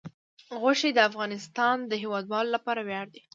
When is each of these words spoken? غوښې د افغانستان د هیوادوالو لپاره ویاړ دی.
غوښې 0.61 0.89
د 0.93 0.99
افغانستان 1.09 1.77
د 1.91 1.91
هیوادوالو 2.03 2.53
لپاره 2.55 2.81
ویاړ 2.87 3.05
دی. 3.13 3.21